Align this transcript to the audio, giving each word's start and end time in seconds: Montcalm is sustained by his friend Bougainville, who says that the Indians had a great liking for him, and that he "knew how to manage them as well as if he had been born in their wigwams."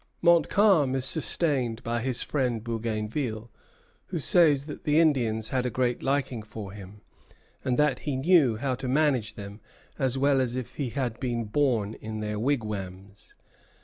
Montcalm 0.23 0.95
is 0.95 1.05
sustained 1.05 1.83
by 1.83 2.01
his 2.01 2.23
friend 2.23 2.63
Bougainville, 2.63 3.51
who 4.07 4.17
says 4.17 4.65
that 4.65 4.83
the 4.83 4.99
Indians 4.99 5.49
had 5.49 5.63
a 5.63 5.69
great 5.69 6.01
liking 6.01 6.41
for 6.41 6.71
him, 6.71 7.01
and 7.63 7.77
that 7.77 7.99
he 7.99 8.15
"knew 8.15 8.55
how 8.55 8.73
to 8.73 8.87
manage 8.87 9.35
them 9.35 9.61
as 9.99 10.17
well 10.17 10.41
as 10.41 10.55
if 10.55 10.77
he 10.77 10.89
had 10.89 11.19
been 11.19 11.43
born 11.43 11.93
in 11.93 12.19
their 12.19 12.39
wigwams." 12.39 13.35